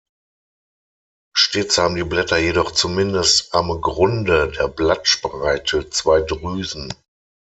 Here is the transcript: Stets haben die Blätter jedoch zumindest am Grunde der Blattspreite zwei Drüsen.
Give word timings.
Stets 1.37 1.77
haben 1.77 1.93
die 1.93 2.03
Blätter 2.03 2.39
jedoch 2.39 2.71
zumindest 2.71 3.53
am 3.53 3.67
Grunde 3.81 4.49
der 4.51 4.67
Blattspreite 4.67 5.91
zwei 5.91 6.21
Drüsen. 6.21 6.91